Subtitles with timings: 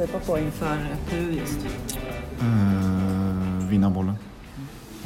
[0.00, 0.78] supa på inför
[1.10, 1.66] Peru just?
[2.42, 4.14] Uh, vinna bollen.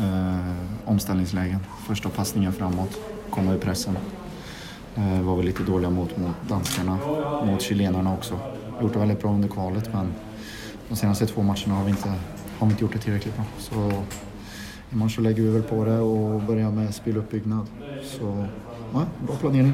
[0.01, 1.61] Uh, omställningslägen.
[1.87, 3.01] Första passningen framåt.
[3.31, 3.97] Komma i pressen.
[4.99, 6.99] Uh, var väl lite dåliga mot, mot danskarna.
[7.47, 8.39] Mot chilenarna också.
[8.83, 10.15] Gjort det väldigt bra under kvalet men
[10.89, 12.09] de senaste två matcherna har vi inte,
[12.59, 13.45] har vi inte gjort det tillräckligt bra.
[13.59, 13.75] Så
[14.93, 17.67] imorgon så lägger vi väl på det och börjar med speluppbyggnad.
[18.05, 18.47] Så
[18.93, 19.73] ja, bra planering.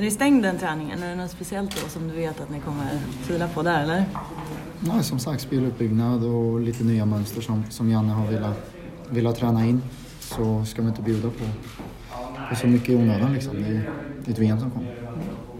[0.00, 1.02] Den är stängd den träningen.
[1.02, 4.04] Är det något speciellt då som du vet att ni kommer fila på där eller?
[4.80, 8.72] Nej, som sagt speluppbyggnad och lite nya mönster som, som Janne har velat,
[9.08, 9.82] velat träna in.
[10.20, 11.44] Så ska vi inte bjuda på,
[12.50, 13.62] på så mycket i onödan liksom.
[13.62, 13.90] Det är,
[14.24, 14.94] det är ett VM som kommer.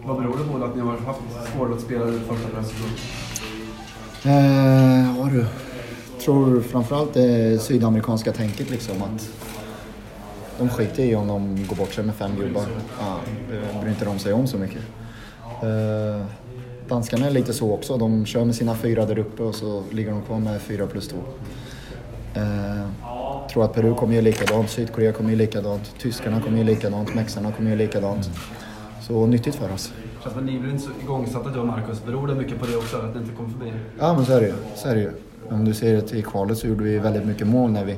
[0.05, 1.21] Vad beror det på att ni har haft
[1.55, 2.77] svårare att spela i första pressen?
[4.25, 5.47] Eh, ja du.
[6.25, 9.31] tror framförallt det sydamerikanska tänket liksom att
[10.61, 12.65] de skiter i om de går bort sig med fem gubbar.
[13.01, 13.17] Ja,
[13.51, 14.83] det bryr inte de sig om så mycket.
[15.63, 16.27] Eh,
[16.89, 17.97] danskarna är lite så också.
[17.97, 21.09] De kör med sina fyra där uppe och så ligger de kvar med fyra plus
[21.09, 21.19] två.
[22.35, 22.87] Eh,
[23.53, 27.53] tror att Peru kommer göra likadant, Sydkorea kommer göra likadant, tyskarna kommer göra likadant, mexarna
[27.53, 28.31] kommer göra likadant.
[29.03, 29.93] Så nyttigt för oss.
[30.23, 32.05] Känns ni blir inte så igångsatta du och Marcus.
[32.05, 33.73] Beror det mycket på det också, att ni inte kommer förbi?
[33.99, 34.55] Ja men så är det ju.
[34.75, 35.11] Så är det ju.
[35.49, 37.97] Om du ser det i kvalet så gjorde vi väldigt mycket mål när vi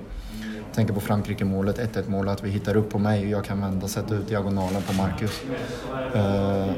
[0.75, 3.85] tänker på Frankrike-målet, 1-1 målet, att vi hittar upp på mig och jag kan vända
[3.85, 5.41] och sätta ut diagonalen på Marcus.
[6.17, 6.73] Uh,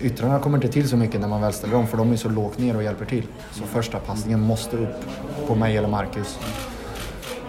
[0.00, 2.28] yttrarna kommer inte till så mycket när man väl ställer om för de är så
[2.28, 3.26] lågt ner och hjälper till.
[3.52, 5.04] Så första passningen måste upp
[5.46, 6.38] på mig eller Marcus.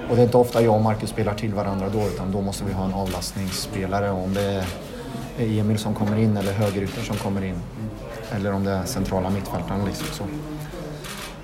[0.09, 2.65] Och det är inte ofta jag och Marcus spelar till varandra då utan då måste
[2.65, 4.11] vi ha en avlastningsspelare.
[4.11, 4.65] Om det
[5.37, 7.55] är Emil som kommer in eller högerytter som kommer in.
[8.31, 9.85] Eller om det är centrala mittfältaren.
[9.85, 10.07] Liksom.
[10.11, 10.23] Så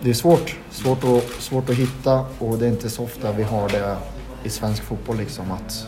[0.02, 3.44] det är svårt, svårt, att, svårt att hitta och det är inte så ofta vi
[3.44, 3.98] har det
[4.44, 5.88] i svensk fotboll liksom att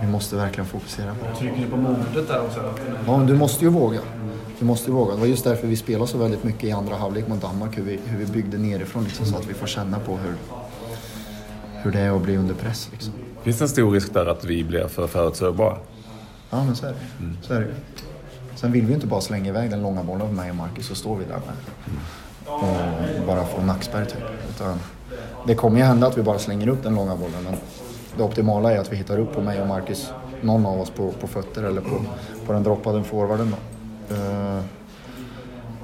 [0.00, 1.36] vi måste verkligen fokusera på det.
[1.36, 2.74] Trycker ni på modet där också?
[3.06, 4.00] Ja, men du måste ju våga.
[4.58, 5.14] Du måste ju våga.
[5.14, 7.78] Det var just därför vi spelade så väldigt mycket i andra halvlek mot Danmark.
[7.78, 10.34] Hur vi, hur vi byggde nerifrån liksom, så att vi får känna på hur,
[11.82, 12.88] hur det är att bli under press.
[12.92, 13.12] Liksom.
[13.42, 15.76] Finns det en stor risk där att vi blir för förutsägbara?
[16.50, 17.24] Ja, men så är det.
[17.24, 17.36] Mm.
[17.42, 17.74] Så är det.
[18.54, 20.86] Sen vill vi ju inte bara slänga iväg den långa bollen på mig och Marcus
[20.86, 21.56] så står vi där med.
[23.20, 24.22] Och bara få nackspärr typ.
[24.50, 24.78] Utan
[25.46, 27.42] det kommer ju hända att vi bara slänger upp den långa bollen.
[27.44, 27.54] Men
[28.16, 31.12] det optimala är att vi hittar upp på mig och Marcus, någon av oss på,
[31.12, 32.00] på fötter eller på,
[32.46, 34.14] på den droppade forwarden då.
[34.14, 34.60] Uh,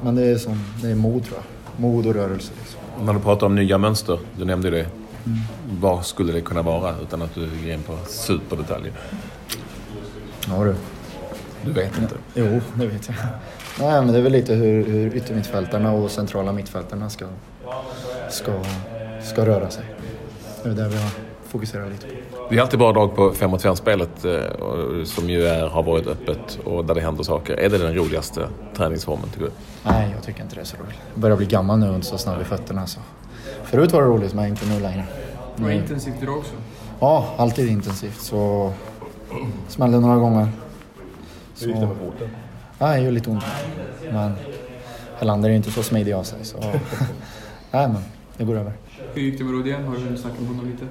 [0.03, 1.81] men det är, som, det är mod tror jag.
[1.81, 2.53] Mod och rörelse.
[2.59, 3.06] Liksom.
[3.06, 4.81] När du pratar om nya mönster, du nämnde det.
[5.26, 5.38] Mm.
[5.81, 8.93] Vad skulle det kunna vara utan att du går in på superdetaljer?
[10.49, 10.75] Ja du.
[11.65, 12.15] Du vet inte?
[12.34, 13.16] Ja, jo, det vet jag.
[13.81, 17.26] Nej, men det är väl lite hur, hur yttermittfältarna och centrala mittfältarna ska,
[18.31, 18.53] ska,
[19.22, 19.84] ska röra sig.
[20.62, 21.10] Det är det vi har
[21.48, 22.12] fokuserat lite på.
[22.50, 26.06] Det är alltid bra dag på 5 mot 5-spelet eh, som ju är, har varit
[26.06, 27.56] öppet och där det händer saker.
[27.56, 29.50] Är det den roligaste träningsformen tycker du?
[29.82, 30.98] Nej, jag tycker inte det är så roligt.
[31.12, 32.86] Jag börjar bli gammal nu och inte så snabb i fötterna.
[32.86, 33.00] Så.
[33.64, 35.04] Förut var det roligt, men inte nu längre.
[35.56, 36.52] Var det intensivt idag också?
[37.00, 38.20] Ja, alltid intensivt.
[38.20, 38.72] Så
[39.69, 40.48] smällde några gånger.
[41.60, 42.28] Hur gick det med foten?
[42.78, 43.44] Ja, det gör lite ont.
[44.12, 44.32] Men
[45.19, 46.44] Helander är inte så smidig av sig.
[46.44, 46.58] Så...
[47.70, 48.02] Nej, men
[48.41, 48.73] det går över.
[49.15, 49.84] Hur gick det med Rodén?
[49.84, 50.87] Har du hunnit snacka med honom lite?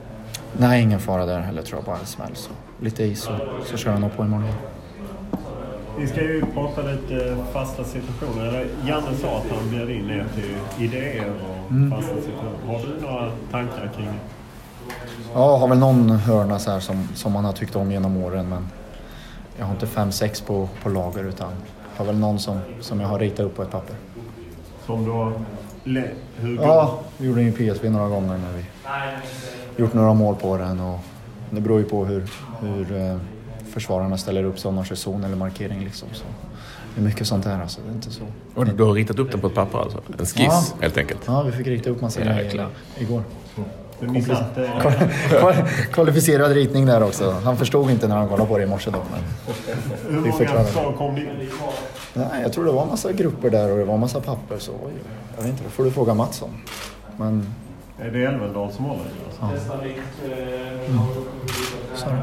[0.58, 1.86] Nej, ingen fara där heller tror jag.
[1.86, 2.36] Bara en smäll.
[2.36, 3.32] Så lite is så,
[3.66, 4.54] så kör han nog på imorgon.
[6.00, 8.46] Vi ska ju prata lite fasta situationer.
[8.46, 11.92] Eller Janne sa att han bjöd in er till idéer och mm.
[11.92, 12.68] fasta situationer.
[12.68, 14.94] Har du några tankar kring det?
[15.34, 18.18] Ja, jag har väl någon hörna så här som, som man har tyckt om genom
[18.18, 18.50] åren.
[18.50, 18.68] Men
[19.58, 21.52] jag har inte fem, sex på, på lager utan
[21.98, 23.96] har väl någon som, som jag har ritat upp på ett papper.
[24.86, 25.06] Som
[26.38, 28.64] Hur ja, vi gjorde i PSV några gånger när vi
[29.82, 30.80] gjort några mål på den.
[30.80, 31.00] Och
[31.52, 32.28] det beror ju på hur,
[32.62, 33.18] hur eh,
[33.70, 35.80] försvararna ställer upp sig om de kör zon eller markering.
[35.84, 36.08] Liksom.
[36.14, 36.24] Så
[36.96, 37.82] det är mycket sånt här alltså.
[37.86, 38.24] Det är inte så.
[38.54, 40.02] Och du har ritat upp den på ett papper alltså?
[40.20, 40.64] En skiss ja.
[40.82, 41.22] helt enkelt?
[41.26, 42.68] Ja, vi fick rita upp massa grejer
[42.98, 43.24] igår.
[45.92, 47.32] Kvalificerad ritning där också.
[47.44, 49.04] Han förstod inte när han kollade på det i morse dock.
[49.12, 49.24] Men
[50.10, 51.50] Hur många slag kom det in?
[52.14, 54.58] Nej, jag tror det var massa grupper där och det var massa papper.
[54.60, 54.72] Så
[55.36, 56.50] jag vet inte, det får du fråga Mats om.
[57.18, 57.54] Men...
[58.02, 59.04] Är det Elvendal som håller
[59.40, 59.52] ja.
[60.88, 61.00] mm.
[61.96, 62.18] Sorry.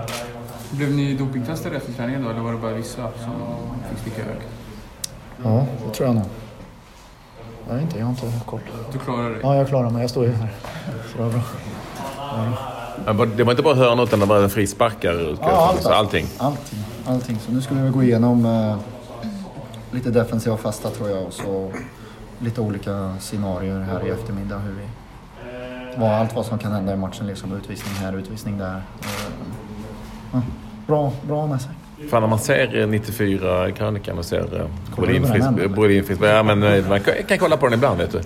[0.70, 3.32] Blev ni dopingtestade efter träningen då eller var det bara vissa som
[3.90, 4.36] fick sticka iväg?
[5.44, 6.24] Ja, det tror jag nog.
[7.68, 8.60] Jag vet inte, jag har inte koll.
[8.92, 9.38] Du klarar dig?
[9.42, 10.00] Ja, jag klarar mig.
[10.00, 10.48] Jag står ju här.
[11.12, 11.40] Så det var bra.
[13.36, 15.36] Det var inte bara hörnor utan det var frisparkar?
[15.40, 16.26] Ja, allt, allting?
[16.38, 16.78] Allting.
[17.06, 17.38] Allting.
[17.38, 18.76] Så nu skulle vi gå igenom eh,
[19.90, 21.72] lite defensiva fasta tror jag och så
[22.38, 24.58] lite olika scenarier här i eftermiddag.
[24.58, 24.86] Hur vi,
[25.96, 27.26] vad, allt vad som kan hända i matchen.
[27.26, 28.82] Liksom, utvisning här, utvisning där.
[30.32, 30.40] Eh,
[30.86, 31.70] bra, bra med sig.
[32.10, 34.66] Fan, när man ser 94 krönikan och ser eh.
[36.20, 38.20] Ja, men eh, man kan, kan kolla på den ibland vet du.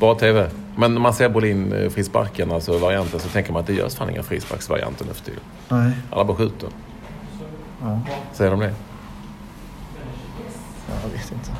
[0.00, 0.48] Bra TV.
[0.76, 3.94] Men när man ser Brolin eh, frisparken, alltså varianten, så tänker man att det görs
[3.94, 5.40] fan inga frisparksvarianter nu för tiden.
[5.68, 5.92] Nej.
[6.10, 6.68] Alla bara skjuter.
[7.82, 8.00] Ja,
[8.32, 8.74] Säger de det?
[11.02, 11.50] jag vet inte.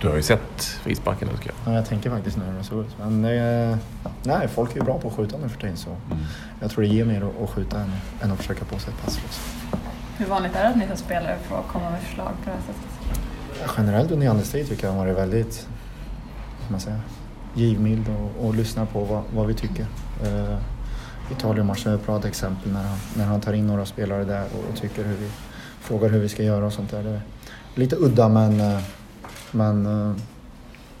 [0.00, 1.72] Du har ju sett frisparken nu tycker jag.
[1.72, 2.96] Ja, jag tänker faktiskt nu när det såg ut.
[2.98, 3.76] Men eh,
[4.22, 5.96] nej, folk är ju bra på att skjuta nu för tiden så
[6.60, 7.92] jag tror det ger mer att, skjuta än,
[8.22, 9.16] än att försöka på sig ett pass.
[9.22, 9.42] Liksom.
[10.18, 12.60] Hur vanligt är det att ni som spelare får komma med förslag på det här
[12.60, 13.76] sättet?
[13.76, 15.66] Generellt under Jannes tid tycker jag han varit väldigt
[16.62, 17.00] vad man säger,
[17.54, 19.86] givmild och, och lyssnar på vad, vad vi tycker.
[20.24, 20.58] Uh,
[21.30, 24.70] Italienmatchen är ett bra exempel när han, när han tar in några spelare där och,
[24.70, 25.30] och tycker hur vi,
[25.80, 27.02] frågar hur vi ska göra och sånt där.
[27.02, 27.20] Det är
[27.74, 28.80] lite udda men, eh,
[29.50, 30.16] men eh,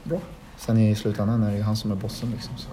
[0.04, 0.18] bra.
[0.56, 2.54] Sen i slutändan är det ju han som är bossen liksom.
[2.56, 2.68] Så.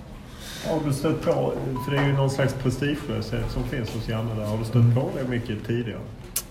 [0.69, 1.53] Har du stött på,
[1.85, 4.45] för det är ju någon slags prestigelöshet som finns hos Janne där.
[4.45, 6.00] Har du stött på det mycket tidigare?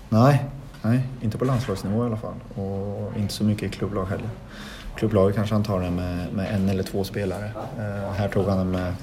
[0.08, 0.44] Nej,
[0.82, 2.34] nej, inte på landslagsnivå i alla fall.
[2.54, 4.28] Och inte så mycket i klubblag heller.
[4.96, 7.50] Klubblaget kanske han tar det med, med en eller två spelare.
[7.78, 8.94] Eh, här tog han det med,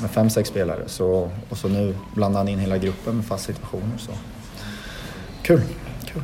[0.00, 0.82] med fem, sex spelare.
[0.86, 3.98] Så, och så nu blandar han in hela gruppen med fast situationer.
[3.98, 4.12] Så.
[5.42, 5.62] Kul,
[6.04, 6.22] kul.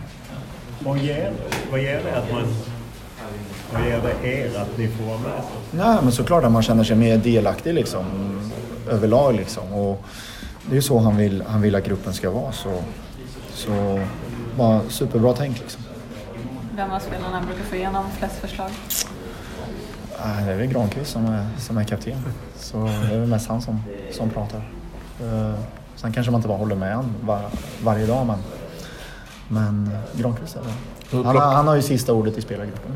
[0.79, 1.33] Vad ger,
[1.71, 2.47] vad ger det att man...
[3.73, 5.43] Vad ger det er att ni får vara med?
[5.71, 8.05] Nej, men såklart att man känner sig mer delaktig liksom,
[8.91, 9.35] överlag.
[9.35, 9.73] Liksom.
[9.73, 10.05] Och
[10.67, 12.53] det är ju så han vill, han vill att gruppen ska vara.
[12.53, 12.83] Så,
[13.53, 14.01] så
[14.57, 15.83] bara superbra tänk liksom.
[16.77, 18.71] Vem av spelarna brukar få igenom flest förslag?
[20.47, 22.19] Det är väl Granqvist som är, som är kapten.
[22.57, 23.81] Så det är väl mest han som,
[24.13, 24.59] som pratar.
[25.21, 25.55] Eh,
[25.97, 27.41] Sen kanske man inte bara håller med han var,
[27.85, 28.39] varje dag, men,
[29.49, 31.25] men Granqvist är det.
[31.29, 32.93] Han, han har ju sista ordet i spelargruppen.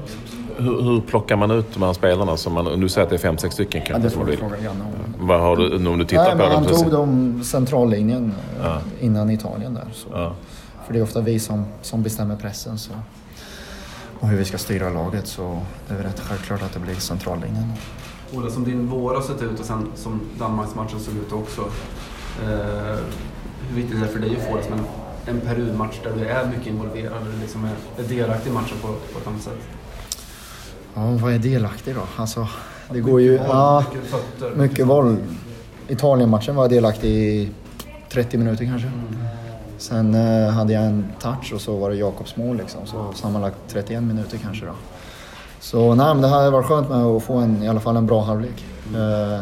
[0.56, 2.37] Hur, hur plockar man ut de här spelarna?
[2.37, 4.31] Som man, du säger att det är fem, sex stycken Ja, kanske det som får
[4.31, 5.26] du fråga Janne om.
[5.26, 6.64] Vad har du, om du tittar Nej, på men dem?
[6.64, 8.78] han tog dem centrallinjen eh, Ja.
[9.00, 9.88] innan Italien där.
[9.93, 10.08] Så.
[10.12, 10.32] Ja.
[10.87, 12.78] För det är ofta vi som, som bestämmer pressen.
[12.78, 12.90] Så.
[14.20, 16.94] Och hur vi ska styra laget så det är väl rätt självklart att det blir
[16.94, 17.72] centrallinjen.
[18.34, 21.60] Ola, som din vår har sett ut och sen som Danmarksmatchen såg ut också.
[22.42, 22.98] Eh,
[23.68, 24.84] hur viktigt är det för dig att få det som en,
[25.26, 28.76] en Peru-match där du är mycket involverad och du liksom är, är delaktig i matchen
[28.82, 29.58] på, på ett annat sätt?
[30.94, 32.02] Ja, vad är delaktig då?
[32.16, 32.48] Alltså,
[32.90, 33.34] det går ju...
[33.34, 34.56] Ja, mycket fötter.
[34.56, 35.16] mycket boll.
[35.88, 37.50] Italienmatchen var jag delaktig i
[38.08, 38.90] 30 minuter kanske.
[39.78, 42.87] Sen eh, hade jag en touch och så var det Jakobs mål liksom.
[42.87, 44.73] Så sammanlagt 31 minuter kanske då.
[45.61, 48.06] Så nej, men det här varit skönt med att få en, i alla fall en
[48.06, 48.64] bra halvlek.
[48.94, 49.40] Eh,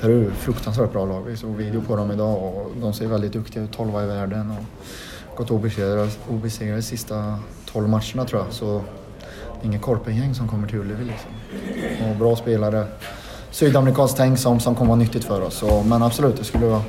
[0.00, 1.22] Peru, fruktansvärt bra lag.
[1.22, 4.50] Vi såg video på dem idag och de ser väldigt duktiga ut, 12 i världen.
[4.50, 4.64] Och
[5.36, 7.38] gått obesegrade, obesegrade de sista
[7.72, 8.52] 12 matcherna tror jag.
[8.52, 8.82] Så
[9.20, 11.30] det är ingen korpengäng som kommer till Ullevi liksom.
[12.10, 12.86] Och bra spelare.
[13.50, 15.54] Sydamerikanskt tänk som, som kommer vara nyttigt för oss.
[15.54, 16.82] Så, men absolut, det skulle vara,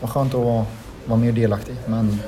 [0.00, 0.66] vara skönt att vara,
[1.06, 1.74] vara mer delaktig.
[1.86, 2.18] Men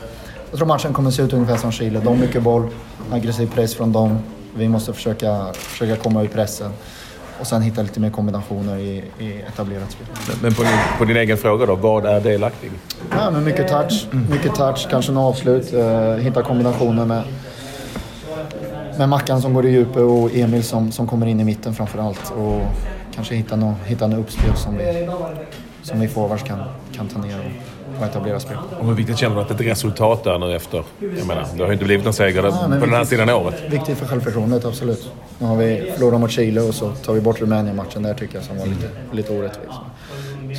[0.51, 2.01] jag tror matchen kommer se ut ungefär som Chile.
[2.05, 2.69] De mycket boll,
[3.13, 4.19] aggressiv press från dem.
[4.57, 6.71] Vi måste försöka, försöka komma ur pressen.
[7.41, 10.07] Och sen hitta lite mer kombinationer i, i etablerat spel.
[10.29, 12.71] Men- Men på din, på din egen fråga då, vad är delaktig?
[13.11, 15.73] Ja, men mycket touch, mycket touch, kanske en avslut.
[15.73, 17.23] Eh, hitta kombinationer med,
[18.99, 21.99] med Mackan som går i djupet och Emil som, som kommer in i mitten framför
[21.99, 22.31] allt.
[22.39, 22.61] Och
[23.15, 25.09] kanske hitta någon, hitta uppspel som vi,
[25.83, 26.59] som vi forwards kan,
[26.93, 27.45] kan ta ner och,
[28.01, 28.57] och etablera spel.
[28.81, 30.83] Och hur viktigt känner du att ett resultat är nu efter?
[31.19, 33.31] Jag menar, det har ju inte blivit någon seger där- Ja, på den här sidan
[33.31, 33.55] året.
[33.71, 35.11] Viktigt för självförtroendet, absolut.
[35.39, 38.45] Nu har vi förlorat mot Chile och så tar vi bort Rumänien-matchen där tycker jag
[38.45, 39.71] som var lite, lite orättvis.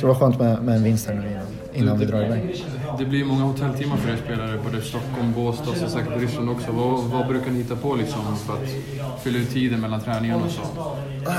[0.00, 1.42] det var skönt med, med en vinst här nu innan,
[1.74, 2.64] innan vi drar iväg.
[2.98, 6.72] Det blir många hotelltimmar för er spelare, både Stockholm, Båstad och säkert Ryssland också.
[6.72, 10.50] Vad, vad brukar ni hitta på liksom för att fylla ut tiden mellan träningarna och
[10.50, 10.60] så?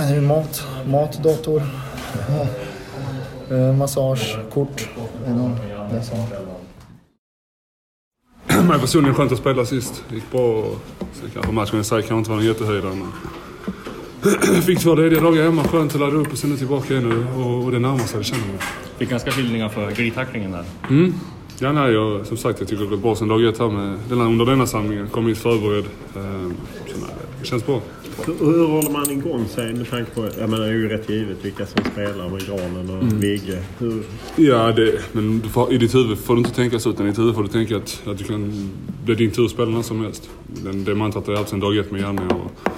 [0.09, 1.61] Det är mat, mat, dator,
[3.51, 4.89] eh, massage, kort.
[5.25, 5.31] Det
[6.03, 6.17] som...
[8.67, 10.03] mig personligen skönt att spela sist.
[10.09, 10.63] Det gick bra.
[11.33, 12.95] Kanske matchen i sig kanske inte var någon jättehöjdare.
[12.95, 13.11] Men...
[14.61, 15.63] Fick två lediga dagar hemma.
[15.63, 17.41] Skönt att ladda upp och sen är tillbaka igen nu.
[17.43, 18.57] Och, och det närmar sig, det känner man.
[18.97, 20.65] Fick ganska hyllningar för glidtacklingen där.
[20.89, 21.13] Mm.
[21.59, 23.99] Ja, nej, jag, som sagt, jag tycker det går bra sen dag ett här med
[24.09, 25.07] denna, under denna samlingen.
[25.09, 25.85] Kom hit förberedd.
[26.15, 26.53] Ehm,
[26.87, 27.81] så nej, det känns bra.
[28.25, 30.29] Hur, håller man igång sig med tanke på...
[30.39, 33.19] Jag menar det är ju rätt givet vilka som spelar med Granen och Mm.
[33.19, 33.63] Vigge.
[33.77, 34.03] Hur,
[34.35, 36.89] Ja, det, men får, i ditt huvud får du inte tänka så.
[36.89, 38.71] Utan i ditt huvud får du tänka att, att du kan
[39.05, 40.29] bli din tur att spela när som helst.
[40.63, 42.21] Den, det mantrat har jag haft sen dag ett med Janne.
[42.27, 42.71] Och,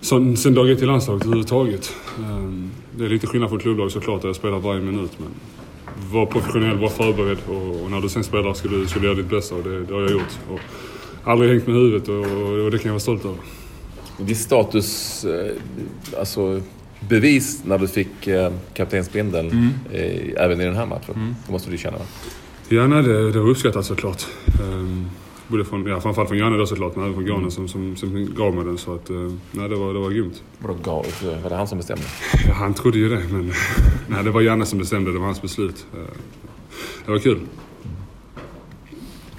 [0.00, 1.92] sen, sen dag ett i landslaget överhuvudtaget.
[2.18, 5.12] Ehm, det är lite skillnad från klubblag såklart, där jag spelar varje minut.
[5.18, 5.28] Men
[6.12, 9.16] var professionell, var förberedd och, och när du sen spelar ska du, ska du göra
[9.16, 10.38] ditt bästa och det, det har jag gjort.
[10.50, 10.60] Och
[11.24, 13.38] aldrig hängt med huvudet och, och det kan jag vara stolt över.
[14.26, 15.52] Din status, eh,
[16.18, 16.60] alltså
[17.08, 19.68] bevis när du fick eh, kaptensbindeln Mm.
[19.92, 21.34] eh, även i den här matchen.
[21.46, 22.04] Det måste du känna va?
[22.68, 24.26] Ja, nej, det, det var uppskattat såklart.
[24.62, 25.06] Um,
[25.48, 28.34] Både från, ja, framförallt från Janne då såklart, men även från Ganen som, som, som
[28.34, 28.78] gav mig den.
[28.78, 29.08] Så att,
[29.50, 30.42] nej, det var, det var grymt.
[30.58, 31.06] Vadå gav?
[31.42, 32.04] Var det han som bestämde?
[32.46, 33.52] Ja, han trodde ju det, men
[34.08, 35.12] nej, det var Janne som bestämde.
[35.12, 35.86] Det var hans beslut.
[35.94, 36.00] Eh,
[37.06, 37.38] Det var kul.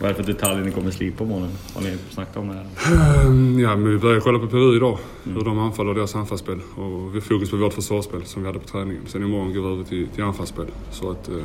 [0.02, 1.50] Vad är det för detaljer ni kommer slipa på målen?
[1.74, 3.26] Har ni snackat om det här?
[3.26, 4.98] Ehm, Ja, men vi började kolla på Peru idag.
[5.24, 6.60] Hur de anfaller och deras anfallsspel.
[6.76, 9.02] Och vi fokus på vårt försvarsspel som vi hade på träningen.
[9.08, 10.66] Sen imorgon går vi över till, till anfallsspel.
[10.92, 11.36] Så att, eh,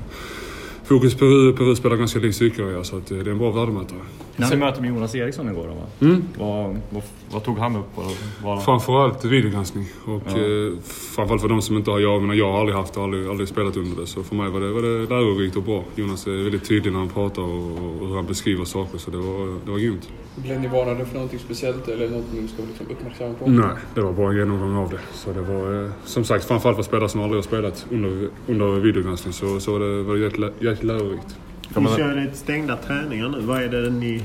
[0.84, 1.52] fokus på Peru.
[1.52, 3.98] Peru spelar ganska likt Sydkorea så att, eh, det är en bra värdemätare.
[4.36, 5.86] Ni hade möte med Jonas Eriksson igår då, va?
[6.00, 6.24] Mm.
[6.38, 7.88] Vad, vad, vad tog han upp?
[8.42, 9.86] Vad, Framförallt videogranskning.
[10.04, 10.30] Och Ja.
[10.38, 10.72] eh,
[11.16, 13.48] framförallt för de som inte har, jag menar jag har aldrig haft det, aldrig, aldrig
[13.48, 14.06] spelat under det.
[14.06, 15.84] Så för mig var det, var det lärorikt och bra.
[15.94, 18.98] Jonas är väldigt tydlig när han pratar och, och hur han beskriver saker.
[18.98, 20.08] Så det var, det var grymt.
[20.36, 23.50] Blev ni varnade för någonting speciellt eller något ni ska liksom uppmärksamma på?
[23.50, 25.00] Nej, det var bara en genomgång av det.
[25.12, 28.80] Så det var eh, som sagt framförallt för spelare som aldrig har spelat under, under
[28.80, 31.36] videogranskning så, så var det, var det jäkligt lärorikt.
[31.76, 33.40] Ni kör lite stängda träningar nu.
[33.40, 34.22] Vad är det ni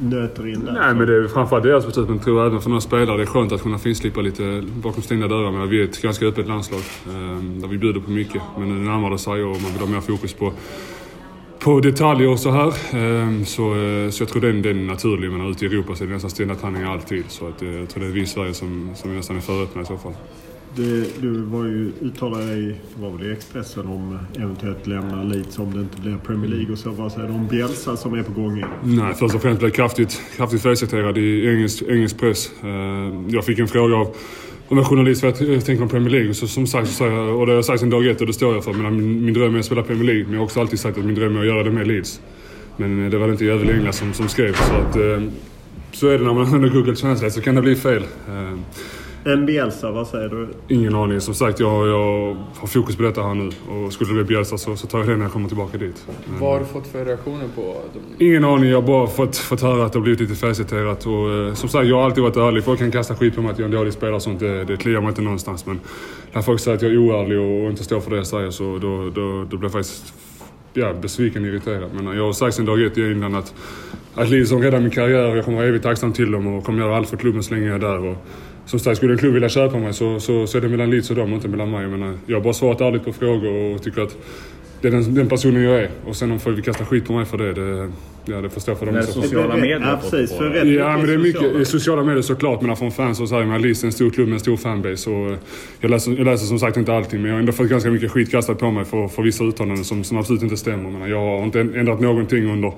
[0.00, 0.72] nöter in där?
[0.72, 3.22] Nej men det är framförallt deras beslut men jag tror även för några spelare det
[3.22, 5.50] är skönt att kunna finslipa lite bakom stängda dörrar.
[5.50, 8.42] Men vi är ett ganska öppet landslag ehm, där vi bjuder på mycket.
[8.58, 10.52] Men nu närmar det sig och man vill ha mer fokus på,
[11.58, 12.74] på detaljer och så här.
[12.92, 15.30] Ehm, så, eh, så jag tror den, den är naturlig.
[15.30, 17.24] Men ute i Europa så är det nästan ständiga träningar alltid.
[17.28, 19.62] Så att, eh, jag tror det är vi i Sverige som, som nästan är för
[19.62, 20.14] öppna i så fall.
[20.76, 25.74] Du, du var ju uttalade i, var väl i Expressen om eventuellt lämna Leeds om
[25.74, 26.90] det inte blir Premier League och så.
[26.90, 28.68] Vad säger du om Bielsa som är på gång igen?
[28.84, 32.50] Nej, först och främst blev jag kraftigt, kraftigt felciterad i engelsk, engelsk press.
[32.62, 32.68] Eh,
[33.28, 34.16] jag fick en fråga av,
[34.68, 36.30] av en journalist vad jag tänker om Premier League.
[36.30, 38.26] Och så, som sagt, så jag, och det har jag sagt sedan dag ett och
[38.26, 38.72] det står jag för.
[38.72, 40.24] Men min, min dröm är att spela Premier League.
[40.24, 42.20] Men jag har också alltid sagt att min dröm är att göra det med Leeds.
[42.76, 44.52] Men eh, det var det inte Jävel Engla som, som skrev.
[44.52, 45.22] Så, att, eh,
[45.92, 48.02] så är det när man använder Google Translate så kan det bli fel.
[49.24, 50.48] Eh, En Bielsa, vad säger du?
[50.74, 51.20] Ingen aning.
[51.20, 53.50] Som sagt, jag, jag har fokus på detta här nu.
[53.70, 56.04] Och skulle det bli Bielsa så, så tar jag det när jag kommer tillbaka dit.
[56.08, 57.76] Eh, Vad har du fått för reaktioner på
[58.18, 58.24] de...
[58.26, 58.70] Ingen aning.
[58.70, 61.06] Jag har bara fått, fått höra att det har blivit lite felciterat.
[61.06, 62.64] Och, eh, som sagt, jag har alltid varit ärlig.
[62.64, 64.40] Folk kan kasta skit på mig att jag är en dålig spelare och sånt.
[64.40, 65.66] Det, det kliar mig inte någonstans.
[65.66, 65.80] Men
[66.32, 68.78] när folk säger att jag är oärlig och inte står för det jag säger så
[68.78, 70.14] då, då, då blir jag faktiskt
[70.74, 71.90] ja, besviken och irriterad.
[71.94, 73.54] Men jag har sagt sedan dag ett i England att,
[74.14, 75.36] att Leeds har räddat min karriär.
[75.36, 77.66] Jag kommer vara evigt tacksam till dem och kommer göra allt för klubben så länge
[77.66, 77.98] jag är där.
[78.06, 78.16] Och,
[78.72, 81.10] som sagt, skulle en klubb vilja köpa mig så, så, så är det mellan Leeds
[81.10, 81.82] och dem och inte mellan mig.
[81.82, 84.16] Jag, menar, jag har bara svarat ärligt på frågor och tycker att
[84.80, 85.90] det är den, den personen jag är.
[86.06, 87.90] Och sen om folk vill kasta skit på mig för det, det,
[88.24, 88.94] ja, det får stå för dem.
[88.94, 89.04] Fall.
[89.04, 90.30] sociala medier Ja, precis.
[90.30, 90.60] på För det.
[90.64, 91.60] rätt Ja, men det är mycket sociala.
[91.60, 92.62] i sociala medier såklart.
[92.62, 94.56] Men från fans och så här, men Leeds är en stor klubb med en stor
[94.56, 95.10] fanbase.
[95.10, 95.36] Och
[95.80, 98.10] jag, läser, jag läser som sagt inte allting, men jag har ändå fått ganska mycket
[98.10, 100.90] skit kastat på mig för, för vissa uttalanden som, som absolut inte stämmer.
[100.90, 102.72] Men jag har inte ändrat någonting under,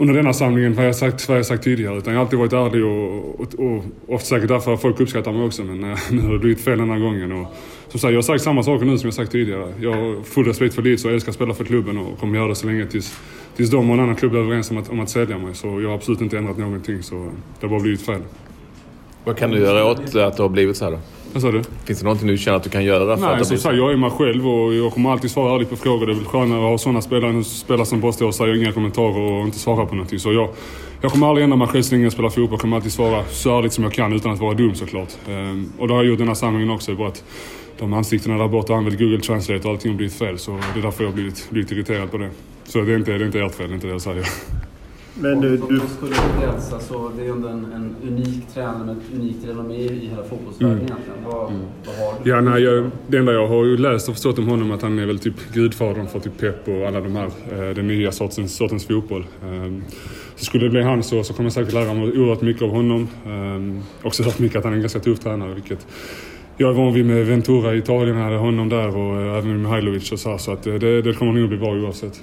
[0.00, 1.98] under denna samlingen vad jag sagt, vad jag sagt tidigare.
[1.98, 5.46] Utan jag har alltid varit ärlig och, och, och, ofta säkert därför folk uppskattar mig
[5.46, 5.64] också.
[5.64, 7.32] Men eh, nu har det blivit fel den här gången.
[7.32, 7.46] Och,
[7.88, 9.72] som sagt, jag har sagt samma saker nu som jag sagt tidigare.
[9.80, 12.48] Jag har full respekt för Leeds och älskar att spela för klubben och kommer göra
[12.48, 13.18] det så länge tills,
[13.56, 15.54] tills de och en annan klubb är överens om att, om att sälja mig.
[15.54, 17.02] Så jag har absolut inte ändrat någonting.
[17.02, 17.14] Så
[17.60, 18.20] det har bara blivit fel.
[19.24, 20.98] Vad kan du göra åt att det har blivit så här då?
[21.32, 21.62] Vad sa du?
[21.84, 23.68] Finns det någonting du känner att du kan göra för att Nej, som blivit så?
[23.68, 26.06] sagt, jag är mig själv och jag kommer alltid svara ärligt på frågor.
[26.06, 28.34] Det är väl skönare att ha sådana spelare än att spela som bara står och
[28.34, 30.18] säger inga kommentarer och inte svarar på någonting.
[30.18, 30.48] Så jag,
[31.00, 32.48] jag kommer aldrig ändra mig själv så länge jag spelar fotboll.
[32.50, 35.08] Jag kommer alltid svara så ärligt som jag kan utan att vara dum såklart.
[35.28, 36.94] Ehm, och det har jag gjort den här samlingen också.
[36.94, 37.24] Bara att
[37.78, 40.38] de ansiktena där borta använder Google Translate och allting har blivit fel.
[40.38, 42.30] Så det är därför jag har blivit, blivit irriterad på det.
[42.64, 44.26] Så det är inte, det är inte ert fel, det är inte det jag säger.
[45.14, 48.96] Men du, du, skulle Bielsa så det är ju ändå en, en unik tränare med
[48.96, 50.86] ett unikt renommé i hela fotbollsvärlden Mm.
[50.92, 51.24] egentligen.
[51.24, 51.52] Vad,
[51.86, 52.30] vad har du?
[52.30, 54.98] Ja, nej, jag, det enda jag har ju läst och förstått om honom att han
[54.98, 58.56] är väl typ gudfadern för typ Pep och alla de här, eh, den nya sortens,
[58.56, 59.26] sortens fotboll.
[59.42, 59.72] Eh,
[60.36, 62.70] så skulle det bli han så, så kommer jag säkert lära mig oerhört mycket av
[62.70, 63.08] honom.
[63.26, 65.86] Eh, också hört mycket att han är en ganska tuff tränare, vilket
[66.56, 69.60] jag är van vid med Ventura i Italien, hade honom där och eh, även med
[69.60, 72.20] Mihailovic och så här, Så att eh, det, det kommer nog bli bra oavsett.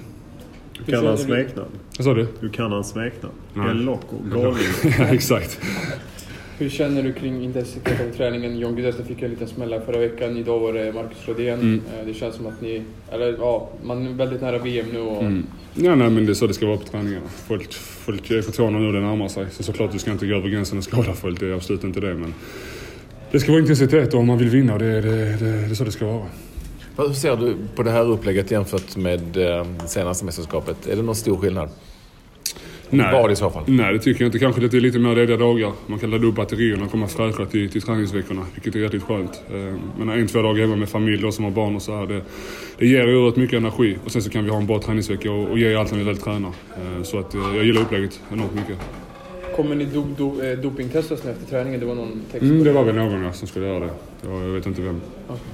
[0.88, 1.68] Du kan hans smeknamn.
[1.98, 2.26] Vad sa du?
[2.40, 3.34] Du kan hans smeknamn.
[3.54, 3.70] Nej.
[3.70, 5.60] El Loco, ja, exakt.
[6.58, 8.58] Hur känner du kring intensitet av träningen?
[8.58, 10.36] John Guidetti fick en liten smäll här förra veckan.
[10.36, 11.60] Idag var det Marcus Rodén.
[11.60, 11.80] Mm.
[12.00, 12.82] Eh, Det känns som att ni...
[13.12, 15.22] Eller ja, man är väldigt nära VM nu och...
[15.22, 15.46] Mm.
[15.74, 17.26] Ja, nej, men det är så det ska vara på träningarna.
[17.46, 19.46] Folk, folk är på tårna nu, det närmar sig.
[19.50, 21.40] Så såklart, du ska inte gå över gränsen och skada folk.
[21.40, 22.14] Det är absolut inte det.
[22.14, 22.34] Men
[23.30, 24.72] det ska vara intensitet och om man vill vinna.
[24.72, 26.26] och Det, det, det, det är så det ska vara.
[26.98, 30.86] Hur ser du på det här upplägget jämfört med eh, det senaste mästerskapet?
[30.86, 31.68] Är det någon stor skillnad?
[32.90, 33.62] Vad i så fall?
[33.66, 34.38] Nej, det tycker jag inte.
[34.38, 35.72] Kanske lite, lite mer lediga dagar.
[35.86, 39.42] Man kan ladda upp batterierna och komma fräscha till, till träningsveckorna, vilket är jäkligt skönt.
[39.50, 42.06] Eh, Men en, två dagar hemma med familj och som har barn och så här,
[42.06, 42.22] det,
[42.78, 43.98] det ger oerhört mycket energi.
[44.04, 46.04] Och sen så kan vi ha en bra träningsvecka och, och ge allt när vi
[46.04, 46.48] väl tränar.
[46.76, 48.76] Eh, Så att jag gillar upplägget enormt mycket.
[49.56, 51.80] Kommer ni do, do, eh, dopingtestas nu efter träningen?
[51.80, 53.90] Det var någon text Mm, det var väl någon ja, som skulle göra det.
[54.26, 55.00] Ja, Jag vet inte vem.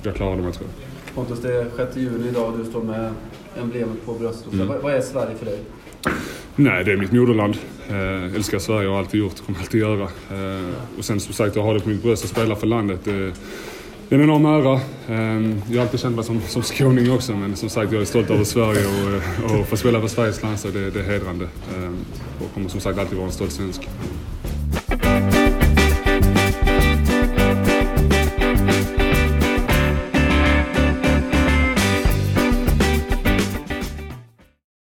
[0.03, 0.94] Jag klarade mig tror jag.
[1.15, 3.13] Pontus, det är 6 juni idag och du står med
[3.61, 4.53] emblemet på bröstet.
[4.53, 4.69] Mm.
[4.69, 5.59] Vad, vad är Sverige för dig?
[6.57, 7.57] Nej, det är mitt moderland.
[7.89, 10.03] Eh, älskar Sverige och har alltid gjort, kommer alltid göra.
[10.03, 13.07] Eh, och sen som sagt, jag har det på mitt bröst att spela för landet.
[13.07, 13.15] Eh,
[14.09, 14.73] det är en enorm ära.
[15.09, 18.07] Eh, jag har alltid känt mig som, som skåning också, men som sagt, jag är
[18.07, 21.45] stolt över Sverige och, och få spela för Sveriges landslag, det, det är hedrande.
[21.45, 21.91] Eh,
[22.45, 23.89] och kommer som sagt alltid vara en stolt svensk.